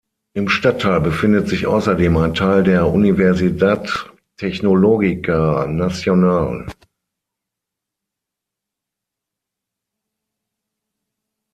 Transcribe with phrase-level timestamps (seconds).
[0.33, 6.65] Im Stadtteil befindet sich außerdem ein Teil der Universidad Tecnológica Nacional.